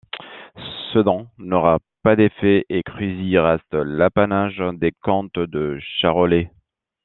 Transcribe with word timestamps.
Ce 0.91 0.97
don 0.97 1.27
n'aura 1.37 1.77
pas 2.01 2.15
d'effet 2.15 2.65
et 2.69 2.81
Cruzy 2.81 3.37
reste 3.37 3.75
l'apanage 3.75 4.63
des 4.79 4.93
comtes 4.93 5.37
de 5.37 5.77
Charolais. 5.99 6.51